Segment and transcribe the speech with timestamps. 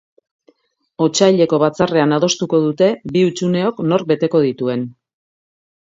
[1.07, 4.91] Otsaileko batzarrean adostuko dute bi hutsuneok nork beteko dituen.